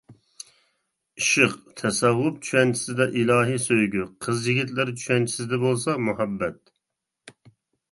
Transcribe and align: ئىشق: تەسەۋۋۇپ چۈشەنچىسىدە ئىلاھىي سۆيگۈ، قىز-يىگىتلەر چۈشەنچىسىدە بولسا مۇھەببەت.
ئىشق: 1.23 1.51
تەسەۋۋۇپ 1.81 2.39
چۈشەنچىسىدە 2.47 3.07
ئىلاھىي 3.21 3.61
سۆيگۈ، 3.67 4.07
قىز-يىگىتلەر 4.27 4.95
چۈشەنچىسىدە 4.97 5.63
بولسا 5.67 5.97
مۇھەببەت. 6.09 6.77